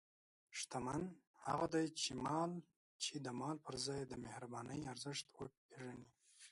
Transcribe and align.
شتمن 0.57 1.01
هغه 1.47 1.65
دی 1.73 1.85
چې 3.05 3.13
د 3.25 3.27
مال 3.39 3.57
پر 3.65 3.75
ځای 3.85 4.01
د 4.07 4.13
مهربانۍ 4.23 4.79
ارزښت 4.91 5.25
پېژني. 5.67 6.09